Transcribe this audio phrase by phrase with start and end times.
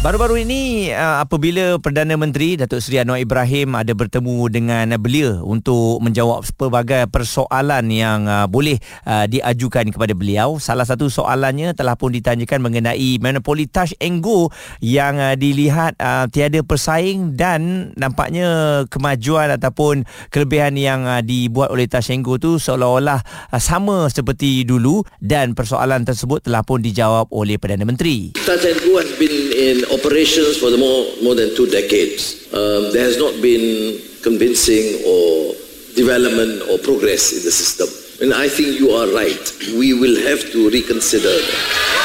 [0.00, 6.00] Baru-baru ini uh, apabila Perdana Menteri Datuk Seri Anwar Ibrahim ada bertemu dengan beliau untuk
[6.00, 10.56] menjawab pelbagai persoalan yang uh, boleh uh, diajukan kepada beliau.
[10.56, 14.48] Salah satu soalannya telah pun ditanyakan mengenai monopoli touch and go
[14.80, 16.00] yang dilihat
[16.32, 23.20] tiada persaing dan nampaknya kemajuan ataupun kelebihan yang dibuat oleh touch and go tu seolah-olah
[23.60, 28.32] sama seperti dulu dan persoalan tersebut telah pun dijawab oleh Perdana Menteri.
[28.48, 32.52] Touch and go has been in operations for the more, more than two decades.
[32.52, 35.54] Um, there has not been convincing or
[35.94, 37.88] development or progress in the system.
[38.22, 39.40] And I think you are right.
[39.78, 41.36] We will have to reconsider.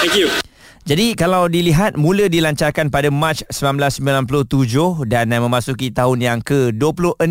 [0.01, 0.44] Thank you.
[0.85, 7.25] Jadi kalau dilihat mula dilancarkan pada Mac 1997 dan memasuki tahun yang ke-26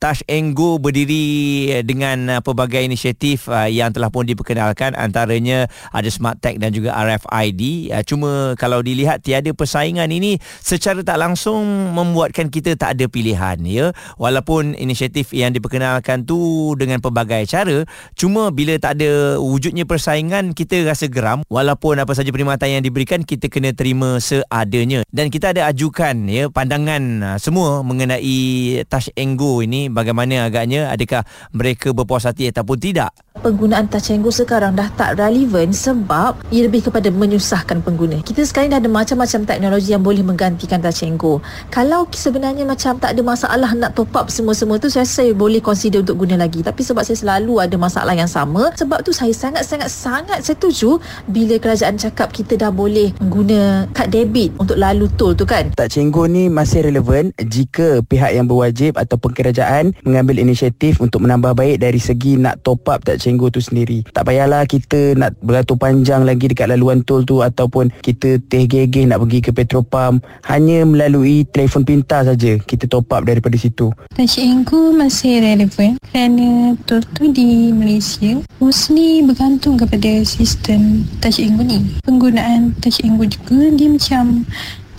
[0.00, 4.96] Touch and Go berdiri dengan pelbagai inisiatif uh, yang telah pun diperkenalkan.
[4.96, 11.04] Antaranya ada Smart Tag dan juga RFID uh, cuma kalau dilihat tiada persaingan ini secara
[11.04, 13.92] tak langsung membuatkan kita tak ada pilihan ya.
[14.16, 17.84] Walaupun inisiatif yang diperkenalkan tu dengan pelbagai cara
[18.16, 21.44] cuma bila tak ada wujudnya persaingan kita rasa geram.
[21.52, 25.02] Walaupun apa saja perkhidmatan yang diberikan kita kena terima seadanya.
[25.10, 27.02] Dan kita ada ajukan ya pandangan
[27.34, 33.10] uh, semua mengenai touch and go ini bagaimana agaknya adakah mereka berpuas hati ataupun tidak
[33.40, 38.20] penggunaan touch and go sekarang dah tak relevan sebab ia lebih kepada menyusahkan pengguna.
[38.26, 41.38] Kita sekarang dah ada macam-macam teknologi yang boleh menggantikan touch and go.
[41.72, 46.04] Kalau sebenarnya macam tak ada masalah nak top up semua-semua tu saya saya boleh consider
[46.04, 46.60] untuk guna lagi.
[46.60, 51.56] Tapi sebab saya selalu ada masalah yang sama, sebab tu saya sangat-sangat sangat setuju bila
[51.56, 55.72] kerajaan cakap kita dah boleh guna kad debit untuk lalu tol tu kan.
[55.78, 61.24] Touch and go ni masih relevan jika pihak yang berwajib ataupun kerajaan mengambil inisiatif untuk
[61.24, 64.00] menambah baik dari segi nak top up touch Cenggu tu sendiri.
[64.16, 69.04] Tak payahlah kita nak beratur panjang lagi dekat laluan tol tu ataupun kita teh gegeh
[69.04, 70.24] nak pergi ke petropam.
[70.48, 73.92] Hanya melalui telefon pintar saja kita top up daripada situ.
[74.16, 81.84] Cenggu masih relevan kerana tol tu di Malaysia mostly bergantung kepada sistem touch go ni.
[82.02, 84.48] Penggunaan touch go juga dia macam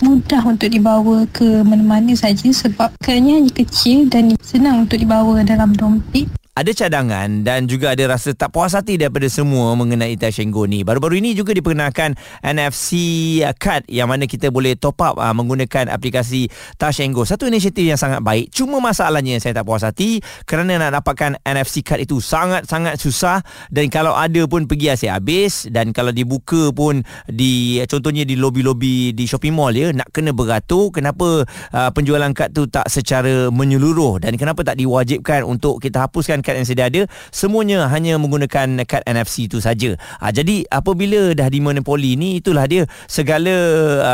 [0.02, 6.26] mudah untuk dibawa ke mana-mana saja sebab kerana kecil dan senang untuk dibawa dalam dompet
[6.52, 10.84] ada cadangan dan juga ada rasa tak puas hati daripada semua mengenai Tashengo ni.
[10.84, 12.12] Baru-baru ini juga diperkenalkan
[12.44, 12.92] NFC
[13.56, 17.24] card yang mana kita boleh top up uh, menggunakan aplikasi Tashengo.
[17.24, 18.52] Satu inisiatif yang sangat baik.
[18.52, 23.40] Cuma masalahnya saya tak puas hati kerana nak dapatkan NFC card itu sangat-sangat susah
[23.72, 27.00] dan kalau ada pun pergi asyik habis dan kalau dibuka pun
[27.32, 32.52] di contohnya di lobi-lobi di shopping mall ya nak kena beratur kenapa uh, penjualan kad
[32.52, 37.06] tu tak secara menyeluruh dan kenapa tak diwajibkan untuk kita hapuskan kad yang sedia ada
[37.30, 39.94] semuanya hanya menggunakan kad NFC itu saja.
[40.18, 43.54] Ha, jadi apabila dah di monopoli ni itulah dia segala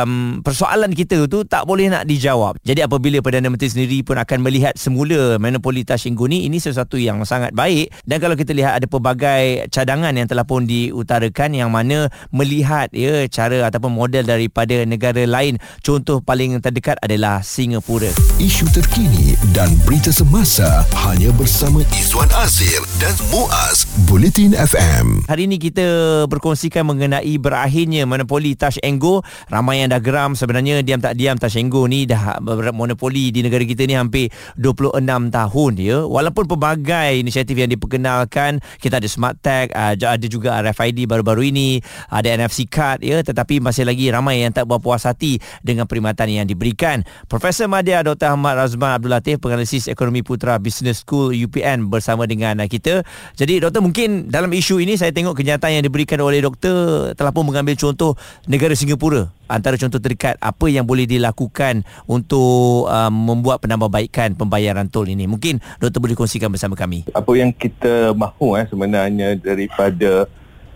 [0.02, 2.60] um, persoalan kita tu tak boleh nak dijawab.
[2.64, 7.22] Jadi apabila Perdana Menteri sendiri pun akan melihat semula monopoli Tashinggo ni ini sesuatu yang
[7.22, 12.10] sangat baik dan kalau kita lihat ada pelbagai cadangan yang telah pun diutarakan yang mana
[12.34, 18.10] melihat ya cara ataupun model daripada negara lain contoh paling terdekat adalah Singapura.
[18.42, 25.22] Isu terkini dan berita semasa hanya bersama Izwan Izwan Azir dan Muaz Bulletin FM.
[25.30, 25.86] Hari ini kita
[26.26, 29.22] berkongsikan mengenai berakhirnya monopoli Touch and Go.
[29.46, 32.42] Ramai yang dah geram sebenarnya diam tak diam Touch and Go ni dah
[32.74, 34.98] monopoli di negara kita ni hampir 26
[35.30, 36.02] tahun ya.
[36.10, 41.78] Walaupun pelbagai inisiatif yang diperkenalkan, kita ada Smart Tag, ah, ada juga RFID baru-baru ini,
[42.10, 46.50] ada NFC card ya, tetapi masih lagi ramai yang tak berpuas hati dengan perkhidmatan yang
[46.50, 47.06] diberikan.
[47.30, 48.34] Profesor Madya Dr.
[48.34, 53.04] Ahmad Razman Abdul Latif, penganalisis ekonomi putra Business School UPN bersama bersama dengan uh, kita.
[53.36, 57.44] Jadi doktor mungkin dalam isu ini saya tengok kenyataan yang diberikan oleh doktor telah pun
[57.44, 58.16] mengambil contoh
[58.48, 65.04] negara Singapura antara contoh terdekat apa yang boleh dilakukan untuk um, membuat penambahbaikan pembayaran tol
[65.04, 65.28] ini.
[65.28, 67.04] Mungkin doktor boleh kongsikan bersama kami.
[67.12, 70.24] Apa yang kita mahu eh sebenarnya daripada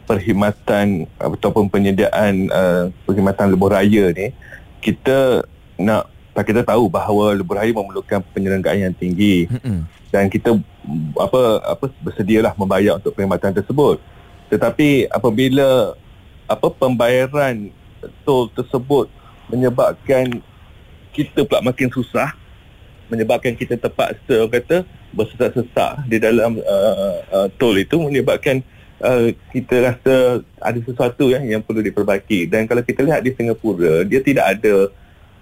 [0.05, 4.37] perkhidmatan ataupun penyediaan uh, perkhidmatan lebuh raya ni
[4.85, 5.49] kita
[5.81, 6.13] nak
[6.45, 9.49] kita tahu bahawa lebuh raya memerlukan penyelenggaraan yang tinggi.
[9.49, 10.61] Mm-mm dan kita
[11.19, 14.03] apa apa bersedialah membayar untuk perkhidmatan tersebut.
[14.51, 15.97] Tetapi apabila
[16.51, 17.71] apa pembayaran
[18.27, 19.09] tol tersebut
[19.49, 20.43] menyebabkan
[21.15, 22.35] kita pula makin susah
[23.13, 28.65] menyebabkan kita terpaksa kata bersesak-sesak di dalam uh, uh, tol itu menyebabkan
[29.05, 32.49] uh, kita rasa ada sesuatu yang yang perlu diperbaiki.
[32.49, 34.89] Dan kalau kita lihat di Singapura dia tidak ada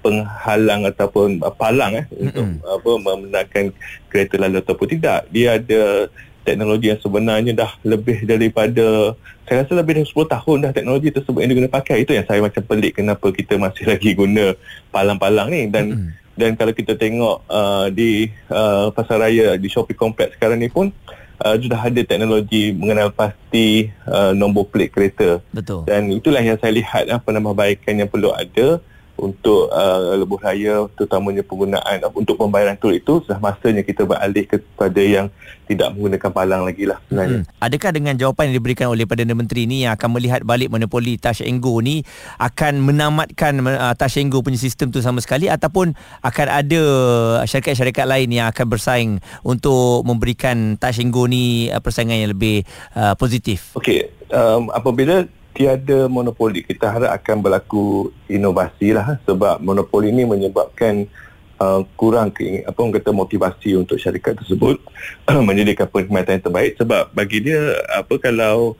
[0.01, 2.29] penghalang ataupun uh, palang eh mm-hmm.
[2.29, 3.65] untuk apa membenarkan
[4.09, 6.09] kereta lalu ataupun tidak dia ada
[6.45, 9.15] teknologi yang sebenarnya dah lebih daripada
[9.45, 12.41] saya rasa lebih dari 10 tahun dah teknologi tersebut yang diguna pakai itu yang saya
[12.41, 14.57] macam pelik kenapa kita masih lagi guna
[14.89, 16.11] palang-palang ni dan mm-hmm.
[16.41, 20.89] dan kalau kita tengok uh, di uh, pasar raya di Shopee Complex sekarang ni pun
[21.45, 25.85] uh, sudah ada teknologi mengenal pasti uh, nombor plate kereta Betul.
[25.89, 28.81] dan itulah yang saya lihat uh, penambahbaikan yang perlu ada
[29.21, 34.49] untuk uh, lebuh raya terutamanya penggunaan uh, untuk pembayaran tol itu sudah masanya kita beralih
[34.49, 35.29] kepada yang
[35.71, 37.47] tidak menggunakan palang lagi lah sebenarnya.
[37.47, 37.63] Hmm.
[37.63, 41.45] Adakah dengan jawapan yang diberikan oleh Perdana Menteri ni yang akan melihat balik monopoli Touch
[41.47, 42.03] and Go ni
[42.43, 45.95] akan menamatkan uh, Touch and Go punya sistem tu sama sekali ataupun
[46.27, 46.83] akan ada
[47.47, 49.11] syarikat-syarikat lain yang akan bersaing
[49.47, 52.67] untuk memberikan Touch and Go ni uh, persaingan yang lebih
[52.99, 53.77] uh, positif?
[53.79, 56.63] Okey, um, apabila tiada monopoli.
[56.63, 61.07] Kita harap akan berlaku inovasi lah sebab monopoli ini menyebabkan
[61.61, 64.81] uh, kurang ke, apa orang kata motivasi untuk syarikat tersebut
[65.49, 66.73] menyediakan perkhidmatan yang terbaik.
[66.81, 68.75] Sebab bagi dia apa kalau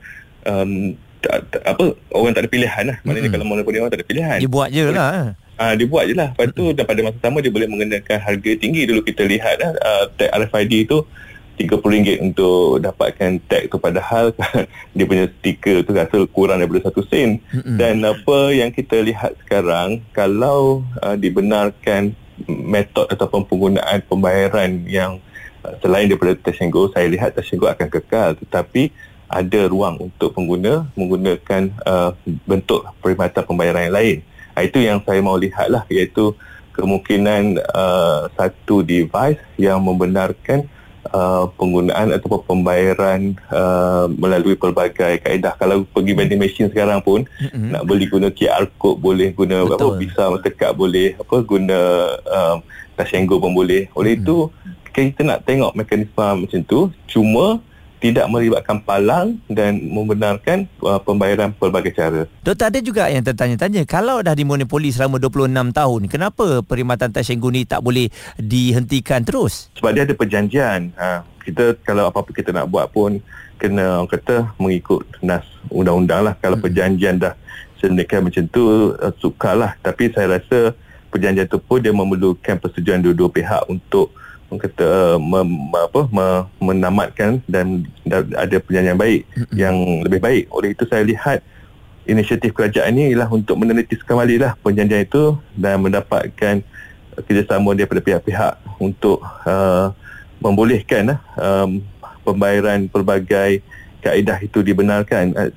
[0.47, 2.97] um, tak, tak, apa orang tak ada pilihan lah.
[3.05, 3.35] Maknanya hmm.
[3.37, 4.37] kalau monopoli orang tak ada pilihan.
[4.41, 5.37] Dia buat je lah.
[5.61, 6.33] Ah, dia buat je lah.
[6.33, 8.89] Lepas tu pada masa sama Dia boleh mengenakan harga tinggi.
[8.89, 11.05] Dulu kita lihat lah uh, Tag RFID tu
[11.59, 14.33] RM30 untuk dapatkan tag tu padahal
[14.95, 17.43] dia punya stiker tu rasa kurang daripada satu sen.
[17.51, 17.77] Mm-hmm.
[17.77, 22.15] dan apa yang kita lihat sekarang kalau uh, dibenarkan
[22.47, 25.21] metod ataupun penggunaan pembayaran yang
[25.61, 28.33] uh, selain daripada touch and go saya lihat touch and go akan kekal.
[28.37, 28.89] Tetapi
[29.31, 32.11] ada ruang untuk pengguna menggunakan uh,
[32.43, 34.17] bentuk perkhidmatan pembayaran yang lain.
[34.57, 36.35] Uh, itu yang saya mau lihat lah iaitu
[36.71, 40.65] kemungkinan uh, satu device yang membenarkan
[41.13, 45.55] uh, penggunaan ataupun pembayaran uh, melalui pelbagai kaedah.
[45.59, 47.69] Kalau pergi vending machine sekarang pun mm-hmm.
[47.71, 49.75] nak beli guna QR code boleh, guna Betul.
[49.77, 51.79] apa visa Mastercard boleh, apa guna
[52.25, 52.57] um,
[52.91, 53.87] Touch pun boleh.
[53.95, 54.25] Oleh mm-hmm.
[54.27, 54.35] itu
[54.91, 57.63] kita nak tengok mekanisme macam tu cuma
[58.01, 62.25] tidak melibatkan palang dan membenarkan uh, pembayaran pelbagai cara.
[62.41, 67.61] Doktor ada juga yang tertanya-tanya kalau dah dimonopoli selama 26 tahun kenapa perkhidmatan Tashenggu ni
[67.63, 68.09] tak boleh
[68.41, 69.69] dihentikan terus?
[69.77, 70.89] Sebab dia ada perjanjian.
[70.97, 73.21] Ha, kita kalau apa-apa kita nak buat pun
[73.61, 76.33] kena orang kata mengikut nas undang-undang lah.
[76.41, 76.65] Kalau hmm.
[76.65, 77.37] perjanjian dah
[77.77, 79.77] sedemikian macam tu uh, sukarlah.
[79.85, 80.73] Tapi saya rasa
[81.13, 84.09] perjanjian tu pun dia memerlukan persetujuan dua-dua pihak untuk
[84.59, 86.27] kata mem, apa me,
[86.59, 89.55] menamatkan dan, dan ada perjanjian baik mm-hmm.
[89.55, 90.43] yang lebih baik.
[90.51, 91.39] Oleh itu saya lihat
[92.03, 96.65] inisiatif kerajaan ini ialah untuk meneliti sekali lah perjanjian itu dan mendapatkan
[97.27, 99.93] kerjasama daripada pihak-pihak untuk uh,
[100.41, 101.83] membolehkan uh, um,
[102.25, 103.61] pembayaran pelbagai
[104.01, 105.35] kaedah itu dibenarkan.
[105.37, 105.51] Uh,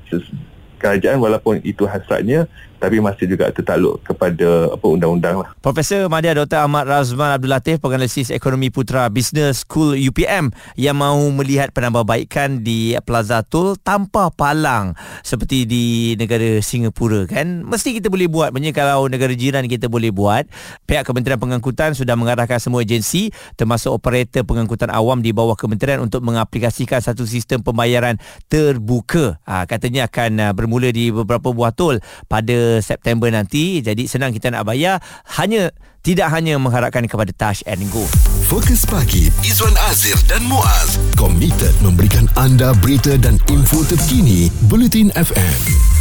[0.84, 2.44] kerajaan walaupun itu hasratnya
[2.78, 5.48] tapi masih juga tertakluk kepada apa undang-undang lah.
[5.60, 6.64] Profesor Madya Dr.
[6.64, 12.96] Ahmad Razman Abdul Latif penganalisis ekonomi putra Business School UPM yang mahu melihat penambahbaikan di
[13.02, 15.84] Plaza Tol tanpa palang seperti di
[16.18, 17.64] negara Singapura kan.
[17.64, 20.46] Mesti kita boleh buat banyak kalau negara jiran kita boleh buat.
[20.84, 26.22] Pihak Kementerian Pengangkutan sudah mengarahkan semua agensi termasuk operator pengangkutan awam di bawah kementerian untuk
[26.24, 28.18] mengaplikasikan satu sistem pembayaran
[28.48, 29.40] terbuka.
[29.44, 31.98] Ha, katanya akan bermula di beberapa buah tol
[32.30, 33.82] pada September nanti.
[33.82, 35.02] Jadi senang kita nak bayar
[35.38, 35.70] hanya
[36.04, 38.04] tidak hanya mengharapkan kepada Touch and Go.
[38.44, 45.93] Fokus pagi Izwan Azir dan Muaz komited memberikan anda berita dan info terkini Bulletin FM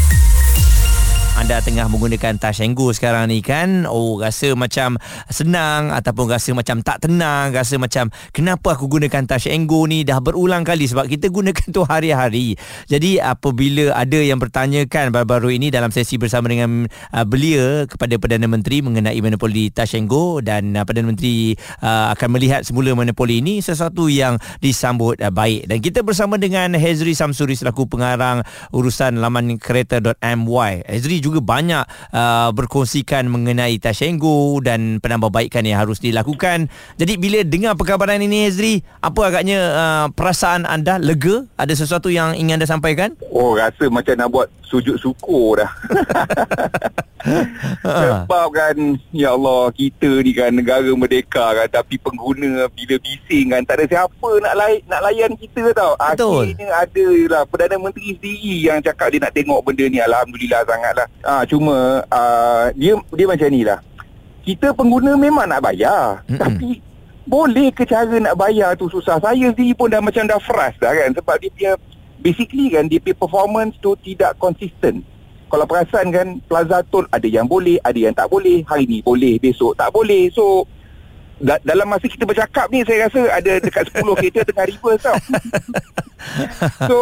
[1.44, 3.84] anda tengah menggunakan Tashengo sekarang ni kan?
[3.84, 4.96] Oh rasa macam
[5.28, 10.08] senang ataupun rasa macam tak tenang rasa macam kenapa aku gunakan Tashengo ni?
[10.08, 12.56] Dah berulang kali sebab kita gunakan tu hari-hari.
[12.88, 18.48] Jadi apabila ada yang bertanyakan baru-baru ini dalam sesi bersama dengan uh, belia kepada Perdana
[18.48, 24.08] Menteri mengenai monopoli Tashengo dan uh, Perdana Menteri uh, akan melihat semula monopoli ini sesuatu
[24.08, 25.68] yang disambut uh, baik.
[25.68, 32.50] Dan kita bersama dengan Hezri Samsuri selaku pengarang urusan laman kereta.my Hezri juga banyak uh,
[32.52, 36.68] berkongsikan mengenai Tashengo dan penambahbaikan yang harus dilakukan.
[37.00, 41.48] Jadi bila dengar perkabaran ini Ezri, apa agaknya uh, perasaan anda lega?
[41.56, 43.16] Ada sesuatu yang ingin anda sampaikan?
[43.32, 45.72] Oh, rasa macam nak buat sujud syukur dah.
[47.84, 48.76] Sebab kan
[49.16, 51.70] Ya Allah Kita ni kan Negara merdeka kan.
[51.72, 55.96] Tapi pengguna Bila bising kan Tak ada siapa Nak, lay- nak layan kita tau.
[55.96, 56.52] Betul.
[56.52, 60.00] Akhirnya ada lah Perdana Menteri sendiri Yang cakap dia nak tengok benda ni.
[60.00, 63.80] Alhamdulillah sangat lah ha, Cuma uh, Dia dia macam ni lah.
[64.44, 66.20] Kita pengguna memang nak bayar.
[66.28, 66.36] Mm-mm.
[66.36, 66.84] Tapi
[67.24, 69.16] Boleh ke cara nak bayar tu susah?
[69.24, 71.16] Saya sendiri pun dah macam dah frust dah kan.
[71.16, 71.72] Sebab dia punya
[72.20, 75.04] Basically kan Dia punya performance tu Tidak konsisten
[75.54, 78.66] kalau perasan kan Plaza Tol ada yang boleh, ada yang tak boleh.
[78.66, 80.34] Hari ni boleh, besok tak boleh.
[80.34, 80.66] So
[81.38, 85.18] da- dalam masa kita bercakap ni saya rasa ada dekat 10 kereta tengah reverse tau.
[86.90, 86.98] so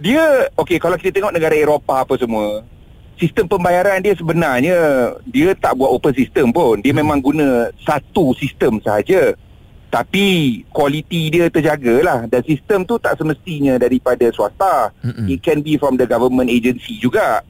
[0.00, 2.64] dia okey kalau kita tengok negara Eropah apa semua
[3.20, 4.78] sistem pembayaran dia sebenarnya
[5.28, 6.80] dia tak buat open system pun.
[6.80, 9.36] Dia memang guna satu sistem sahaja.
[9.88, 14.92] Tapi kualiti dia terjagalah dan sistem tu tak semestinya daripada swasta.
[15.00, 15.28] Mm-mm.
[15.32, 17.44] It can be from the government agency juga.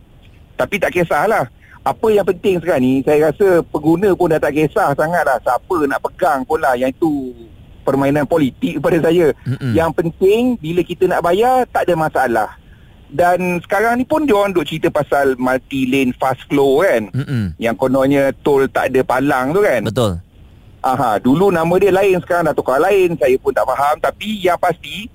[0.58, 1.46] Tapi tak kisahlah.
[1.86, 6.02] Apa yang penting sekarang ni saya rasa pengguna pun dah tak kisah sangatlah siapa nak
[6.04, 7.32] pegang pun lah yang itu
[7.86, 9.32] permainan politik kepada saya.
[9.48, 9.72] Mm-mm.
[9.72, 12.50] Yang penting bila kita nak bayar tak ada masalah.
[13.08, 17.08] Dan sekarang ni pun dia orang duk cerita pasal multi lane fast flow kan.
[17.08, 17.56] Mm-mm.
[17.56, 19.80] Yang kononnya tol tak ada palang tu kan.
[19.88, 20.20] Betul.
[20.84, 23.16] Aha, dulu nama dia lain sekarang dah tukar lain.
[23.16, 25.08] Saya pun tak faham tapi yang pasti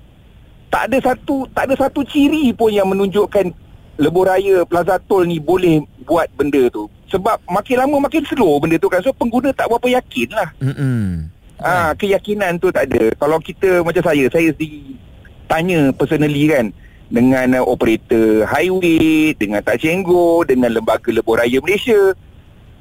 [0.74, 3.54] tak ada satu tak ada satu ciri pun yang menunjukkan
[3.96, 6.90] lebuh raya Plaza Tol ni boleh buat benda tu.
[7.08, 9.00] Sebab makin lama makin slow benda tu kan.
[9.00, 10.50] So pengguna tak berapa yakin lah.
[10.58, 11.30] Mm-mm.
[11.62, 13.14] Ah, keyakinan tu tak ada.
[13.16, 14.98] Kalau kita macam saya, saya sendiri
[15.46, 16.66] tanya personally kan
[17.08, 22.18] dengan uh, operator highway, dengan Tak Cenggo, dengan lembaga lebuh raya Malaysia.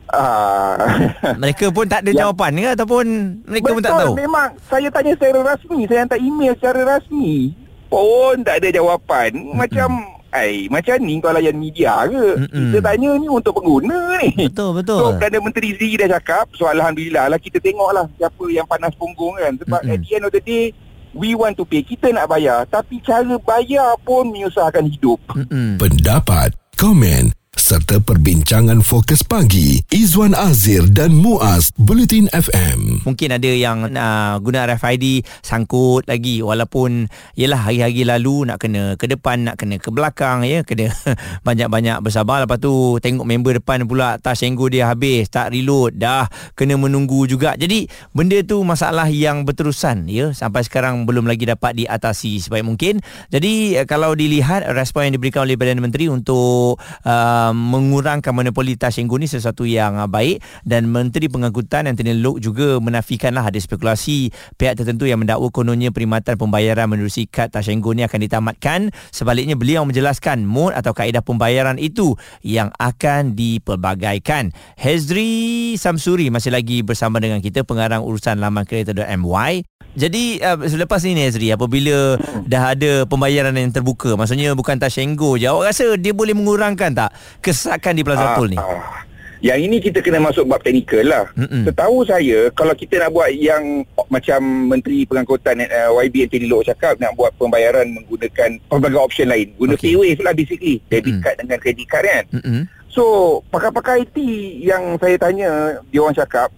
[0.09, 0.77] Ah,
[1.41, 3.05] Mereka pun tak ada Yang- jawapan ke ataupun
[3.45, 4.13] mereka pun tak tahu.
[4.17, 7.53] memang saya tanya secara rasmi, saya hantar email secara rasmi.
[7.87, 9.31] Pun tak ada jawapan.
[9.53, 9.89] Macam
[10.33, 12.41] Ai, macam ni kau layan media ke?
[12.41, 12.73] Mm-mm.
[12.73, 14.49] Kita tanya ni untuk pengguna ni.
[14.49, 14.97] Betul, betul.
[14.97, 18.97] So Perdana Menteri sendiri dah cakap So Alhamdulillah lah Kita tengok lah Siapa yang panas
[18.97, 19.93] punggung kan Sebab Mm-mm.
[19.93, 20.73] at the end of the day
[21.13, 25.77] We want to pay Kita nak bayar Tapi cara bayar pun Menyusahkan hidup Mm-mm.
[25.77, 29.79] Pendapat, komen serta perbincangan fokus pagi.
[29.95, 33.07] Izwan Azir dan Muaz Bulletin FM.
[33.07, 36.43] Mungkin ada yang uh, guna RFID sangkut lagi.
[36.43, 37.07] Walaupun
[37.39, 40.91] yalah hari-hari lalu nak kena ke depan nak kena ke belakang ya kena
[41.47, 42.43] banyak-banyak bersabar.
[42.43, 46.27] Lepas tu tengok member depan pula tas senggo dia habis tak reload dah
[46.59, 47.55] kena menunggu juga.
[47.55, 50.35] Jadi benda tu masalah yang berterusan ya.
[50.35, 52.99] Sampai sekarang belum lagi dapat diatasi sebaik mungkin.
[53.31, 58.97] Jadi eh, kalau dilihat respon yang diberikan oleh Perdana Menteri untuk uh, mengurangkan monopoli tas
[58.97, 60.43] senggo ni sesuatu yang uh, baik.
[60.67, 66.37] Dan Menteri Pengangkutan Anthony Loke juga menafikanlah ada spekulasi pihak tertentu yang mendakwa kononnya perkhidmatan
[66.41, 68.81] pembayaran menerusi kad Tashengo ni akan ditamatkan.
[69.15, 74.51] Sebaliknya beliau menjelaskan mod atau kaedah pembayaran itu yang akan dipelbagaikan.
[74.77, 81.29] Hezri Samsuri masih lagi bersama dengan kita pengarang urusan laman kereta.my jadi uh, selepas ini
[81.29, 82.17] Ezri apabila
[82.49, 87.11] dah ada pembayaran yang terbuka maksudnya bukan Tashengo je awak rasa dia boleh mengurangkan tak
[87.43, 89.03] kesesakan di Plaza Tol ni ah.
[89.43, 91.67] Yang ini kita kena masuk bab teknikal lah Mm-mm.
[91.67, 97.03] Setahu saya Kalau kita nak buat yang Macam Menteri Pengangkutan uh, YB Anthony Loke cakap
[97.03, 99.99] Nak buat pembayaran Menggunakan Pelbagai option lain Guna okay.
[99.99, 102.63] paywave lah basically Debit card dengan credit card kan Mm-mm.
[102.93, 104.15] So pakar-pakar IT
[104.63, 106.53] yang saya tanya dia orang cakap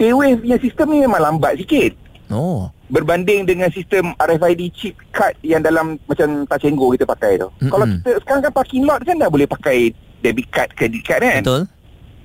[0.00, 1.92] PayWave punya sistem ni memang lambat sikit
[2.32, 7.36] oh berbanding dengan sistem RFID chip card yang dalam macam touch and go kita pakai
[7.36, 7.52] tu.
[7.60, 7.68] Mm-mm.
[7.68, 11.40] Kalau kita sekarang kan parking lot kan dah boleh pakai debit card, credit card kan?
[11.40, 11.62] betul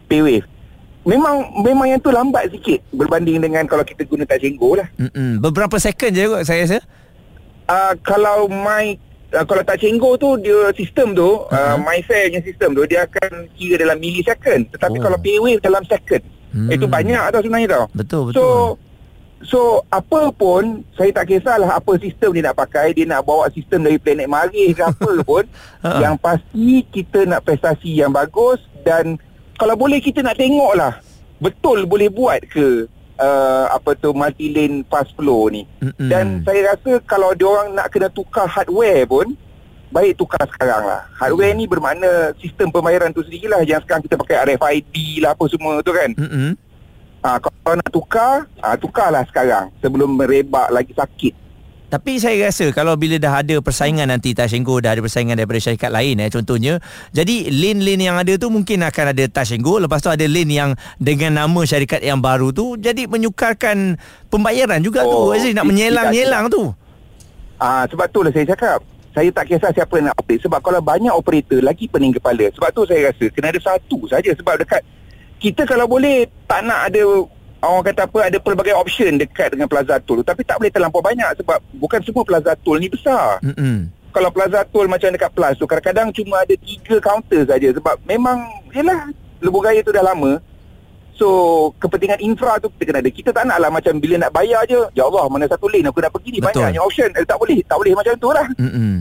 [0.05, 0.45] PayWave.
[1.03, 4.87] Memang memang yang tu lambat sikit berbanding dengan kalau kita guna touch and go lah.
[4.95, 5.37] Mm-mm.
[5.37, 6.79] beberapa second je kot saya rasa
[7.63, 8.91] Uh, kalau my
[9.31, 11.79] uh, kalau touch and go tu dia sistem tu uh, Uh-huh.
[11.79, 15.01] MyFair punya sistem tu dia akan kira dalam millisecond tetapi Oh.
[15.01, 16.69] kalau PayWave dalam second Hmm.
[16.69, 17.85] Itu banyak tau sebenarnya tau.
[17.93, 18.43] betul betul So
[19.45, 23.85] so apa pun saya tak kisahlah apa sistem dia nak pakai, dia nak bawa sistem
[23.85, 25.43] dari planet Marikh ke apa pun.
[25.83, 25.99] Ha.
[25.99, 29.19] yang pasti kita nak prestasi yang bagus dan
[29.59, 30.99] kalau boleh kita nak tengoklah
[31.43, 32.87] betul boleh buat ke
[33.19, 35.67] uh, apa tu multi lane fast flow ni.
[35.83, 36.09] Mm-mm.
[36.09, 39.35] Dan saya rasa kalau dia orang nak kena tukar hardware pun
[39.93, 41.05] baik tukar sekarang lah.
[41.13, 45.45] Hardware ni bermakna sistem pembayaran tu sendiri lah yang sekarang kita pakai RFID lah apa
[45.51, 46.09] semua tu kan.
[46.17, 46.57] Mm-mm.
[47.23, 51.33] Ha, kalau nak tukar, ha, tukarlah sekarang sebelum merebak lagi sakit.
[51.87, 55.93] Tapi saya rasa kalau bila dah ada persaingan nanti Tashengo dah ada persaingan daripada syarikat
[55.93, 56.81] lain eh contohnya
[57.13, 61.37] jadi lane-lane yang ada tu mungkin akan ada Tashengo lepas tu ada lane yang dengan
[61.37, 66.49] nama syarikat yang baru tu jadi menyukarkan pembayaran juga Oh, tu Azri nak tidak- menyelang-nyelang
[66.49, 66.73] tu.
[67.55, 68.81] Ah sebab tu lah saya cakap.
[69.13, 72.49] Saya tak kisah siapa nak operate sebab kalau banyak operator lagi pening kepala.
[72.49, 74.81] Sebab tu saya rasa kena ada satu saja sebab dekat
[75.43, 77.03] kita kalau boleh tak nak ada
[77.59, 81.43] orang kata apa ada pelbagai option dekat dengan Plaza Tol tapi tak boleh terlampau banyak
[81.43, 83.43] sebab bukan semua Plaza Tol ni besar.
[83.43, 83.91] Mm-mm.
[84.15, 88.39] Kalau Plaza Tol macam dekat Plus tu kadang-kadang cuma ada tiga kaunter saja sebab memang
[88.71, 89.11] yalah
[89.43, 90.39] lebuh gaya tu dah lama.
[91.13, 91.27] So
[91.77, 93.11] kepentingan infra tu kita kena ada.
[93.11, 96.13] Kita tak naklah macam bila nak bayar je, ya Allah mana satu lane aku nak
[96.15, 96.63] pergi ni Betul.
[96.63, 97.09] banyaknya option.
[97.13, 98.47] Eh, tak boleh, tak boleh macam tu lah.
[98.57, 98.93] Mm-mm.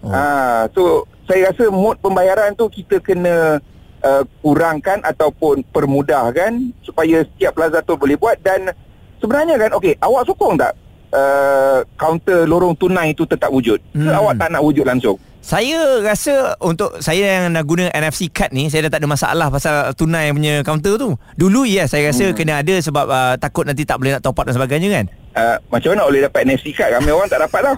[0.00, 0.12] Oh.
[0.12, 3.60] Ah, so saya rasa mod pembayaran tu kita kena
[4.04, 8.72] uh, kurangkan ataupun permudahkan supaya setiap plaza tu boleh buat dan
[9.20, 10.72] sebenarnya kan okey awak sokong tak
[11.12, 14.08] uh, kaunter lorong tunai itu tetap wujud hmm.
[14.08, 18.52] ke awak tak nak wujud langsung Saya rasa untuk saya yang nak guna NFC card
[18.52, 21.16] ni saya dah tak ada masalah pasal tunai punya kaunter tu.
[21.40, 22.36] Dulu ya saya rasa hmm.
[22.36, 25.04] kena ada sebab uh, takut nanti tak boleh nak top up dan sebagainya kan.
[25.40, 27.74] uh, macam mana boleh dapat NFC card ramai orang tak dapat tau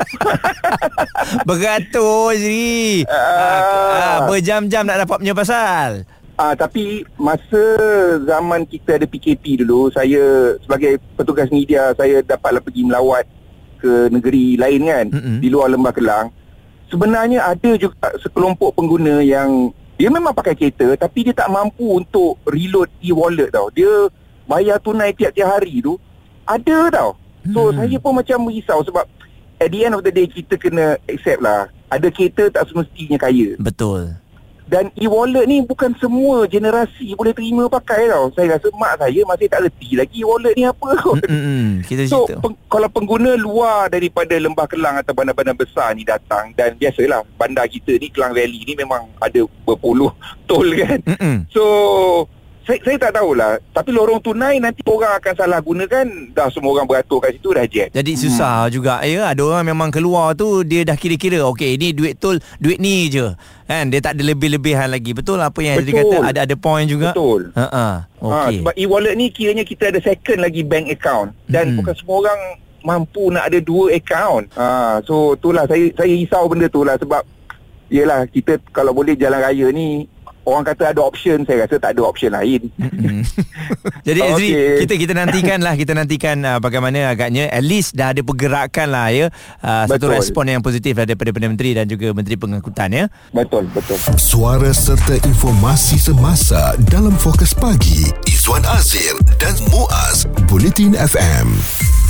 [1.49, 3.07] Beratur je.
[3.07, 6.02] Ah, berjam-jam nak dapat punya pasal.
[6.35, 7.62] Ah, tapi masa
[8.26, 13.23] zaman kita ada PKP dulu, saya sebagai petugas media, saya dapatlah pergi melawat
[13.78, 15.38] ke negeri lain kan, Mm-mm.
[15.38, 16.42] di luar Lembah Kelang.
[16.93, 22.37] Sebenarnya ada juga sekelompok pengguna yang dia memang pakai kereta tapi dia tak mampu untuk
[22.45, 23.73] reload e-wallet tau.
[23.73, 24.13] Dia
[24.45, 25.97] bayar tunai tiap-tiap hari tu
[26.45, 27.11] ada tau.
[27.49, 27.81] So Hmm.
[27.81, 29.09] saya pun macam risau sebab
[29.57, 31.73] at the end of the day kita kena accept lah.
[31.89, 33.57] Ada kereta tak semestinya kaya.
[33.57, 34.13] Betul.
[34.73, 38.33] Dan e-wallet ni bukan semua generasi boleh terima pakai tau.
[38.33, 41.21] Saya rasa mak saya masih tak reti lagi e-wallet ni apa kot.
[41.29, 41.85] Mm-mm.
[41.85, 42.41] Kita So cerita.
[42.41, 47.69] peng, kalau pengguna luar daripada Lembah Kelang atau bandar-bandar besar ni datang dan biasalah bandar
[47.69, 50.09] kita ni Kelang Valley ni memang ada berpuluh
[50.49, 51.05] tol kan.
[51.05, 51.45] Mm-mm.
[51.52, 51.64] So
[52.62, 53.59] saya, saya tak tahulah.
[53.75, 57.66] Tapi lorong tunai nanti orang akan salah gunakan Dah semua orang beratur kat situ dah
[57.66, 58.73] jet Jadi susah hmm.
[58.73, 59.02] juga.
[59.02, 63.11] Ya ada orang memang keluar tu dia dah kira-kira okey ini duit tol duit ni
[63.11, 63.35] je.
[63.66, 63.90] Kan?
[63.90, 65.11] Dia tak ada lebih-lebihan lagi.
[65.11, 66.12] Betul apa yang dia Betul.
[66.14, 67.11] kata ada ada point juga?
[67.11, 67.50] Betul.
[67.59, 67.87] Ha ah ha,
[68.23, 68.62] okey.
[68.62, 71.35] Sebab e-wallet ni kiranya kita ada second lagi bank account.
[71.50, 71.78] Dan Hmm.
[71.83, 72.40] bukan semua orang
[72.83, 74.47] mampu nak ada dua account.
[74.54, 75.66] Ha, So itulah.
[75.66, 77.23] Saya saya risau benda tu lah Sebab
[77.92, 80.09] Yelah kita kalau boleh jalan raya ni
[80.43, 82.67] Orang kata ada option Saya rasa tak ada option lain.
[84.09, 84.79] Jadi Azri Okey.
[84.85, 89.09] kita kita nantikan lah kita nantikan uh, bagaimana agaknya at least dah ada pergerakan lah
[89.15, 89.27] ya
[89.63, 93.05] uh, satu respon yang positif daripada Perdana Menteri dan juga Menteri Pengangkutan ya.
[93.31, 102.02] Betul betul Suara serta informasi semasa dalam fokus pagi Izwan Azir dan Muaz Bulletin FM.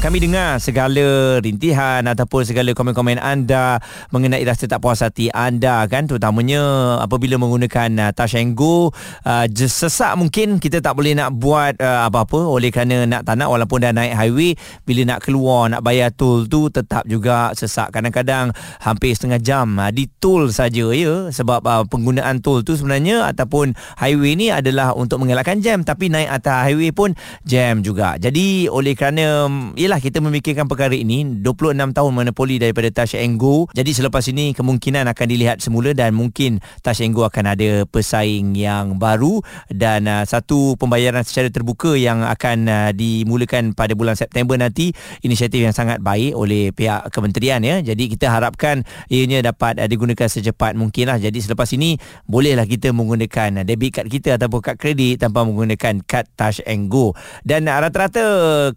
[0.00, 6.08] Kami dengar segala rintihan ataupun segala komen-komen anda mengenai rasa tak puas hati anda kan.
[6.08, 8.96] Terutamanya apabila menggunakan uh, touch and go
[9.28, 12.48] uh, sesak mungkin kita tak boleh nak buat uh, apa-apa.
[12.48, 14.56] Oleh kerana nak tak nak walaupun dah naik highway
[14.88, 17.92] bila nak keluar nak bayar tol tu tetap juga sesak.
[17.92, 21.28] Kadang-kadang hampir setengah jam uh, di tol saja ya.
[21.28, 25.84] Sebab uh, penggunaan tol tu sebenarnya ataupun highway ni adalah untuk mengelakkan jam.
[25.84, 27.12] Tapi naik atas highway pun
[27.44, 28.16] jam juga.
[28.16, 31.42] Jadi oleh kerana mm, yelah kita memikirkan perkara ini.
[31.42, 33.66] 26 tahun monopoli daripada Touch and Go.
[33.74, 38.54] Jadi selepas ini kemungkinan akan dilihat semula dan mungkin Touch and Go akan ada pesaing
[38.54, 44.54] yang baru dan uh, satu pembayaran secara terbuka yang akan uh, dimulakan pada bulan September
[44.54, 44.94] nanti.
[45.26, 47.82] Inisiatif yang sangat baik oleh pihak kementerian ya.
[47.82, 51.98] Jadi kita harapkan ianya dapat uh, digunakan secepat mungkin lah jadi selepas ini
[52.30, 56.86] bolehlah kita menggunakan uh, debit card kita ataupun kad kredit tanpa menggunakan kad Touch and
[56.86, 57.18] Go.
[57.42, 58.22] Dan uh, rata-rata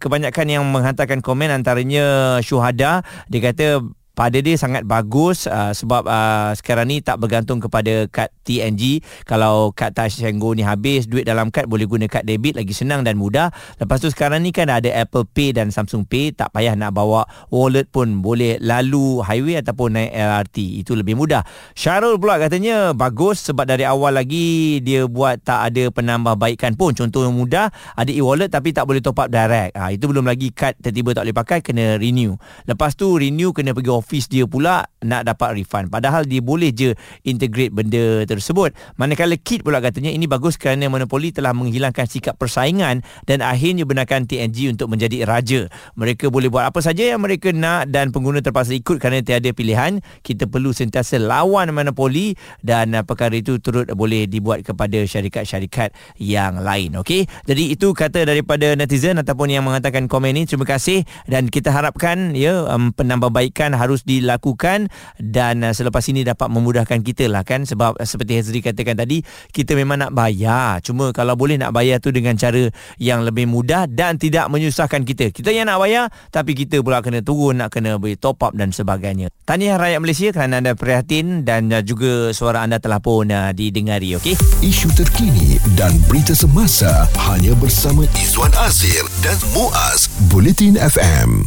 [0.02, 0.64] kebanyakan yang
[1.04, 3.04] menghantarkan komen antaranya Syuhada.
[3.28, 8.30] Dia kata pada dia sangat bagus uh, sebab uh, sekarang ni tak bergantung kepada kad
[8.46, 12.70] TNG kalau kad Touch Go ni habis duit dalam kad boleh guna kad debit lagi
[12.70, 13.50] senang dan mudah.
[13.82, 17.26] Lepas tu sekarang ni kan ada Apple Pay dan Samsung Pay tak payah nak bawa
[17.50, 18.22] wallet pun.
[18.22, 21.42] Boleh lalu highway ataupun naik LRT itu lebih mudah.
[21.74, 26.94] Syarul pula katanya bagus sebab dari awal lagi dia buat tak ada penambahbaikan pun.
[26.94, 29.74] Contoh yang mudah ada e-wallet tapi tak boleh top up direct.
[29.74, 32.38] Ha, itu belum lagi kad tiba-tiba tak boleh pakai kena renew.
[32.70, 35.88] Lepas tu renew kena pergi office dia pula nak dapat refund.
[35.88, 36.92] Padahal dia boleh je
[37.24, 38.76] integrate benda tersebut.
[39.00, 44.28] Manakala kit pula katanya ini bagus kerana monopoli telah menghilangkan sikap persaingan dan akhirnya benarkan
[44.28, 45.72] TNG untuk menjadi raja.
[45.96, 50.04] Mereka boleh buat apa saja yang mereka nak dan pengguna terpaksa ikut kerana tiada pilihan.
[50.20, 56.60] Kita perlu sentiasa lawan monopoli dan uh, perkara itu turut boleh dibuat kepada syarikat-syarikat yang
[56.60, 57.00] lain.
[57.00, 57.24] Okey?
[57.48, 62.34] Jadi itu kata daripada netizen ataupun yang mengatakan komen ini terima kasih dan kita harapkan
[62.34, 64.90] ya um, penambahbaikan harus dilakukan
[65.22, 67.62] dan uh, selepas ini dapat memudahkan kita lah kan?
[67.62, 69.22] Sebab uh, seperti Hazri katakan tadi
[69.54, 70.82] kita memang nak bayar.
[70.82, 72.66] Cuma kalau boleh nak bayar tu dengan cara
[72.98, 75.30] yang lebih mudah dan tidak menyusahkan kita.
[75.30, 78.74] Kita yang nak bayar tapi kita pula kena turun nak kena beri top up dan
[78.74, 79.30] sebagainya.
[79.46, 84.18] Tahniah rakyat Malaysia kerana anda prihatin dan uh, juga suara anda telah pun uh, didengari
[84.18, 84.34] okey?
[84.66, 91.46] Isu terkini dan berita semasa hanya bersama Izwan Azir dan Muaz Bulletin FM.